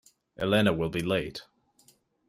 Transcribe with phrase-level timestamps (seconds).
[0.35, 1.43] Elena will be late.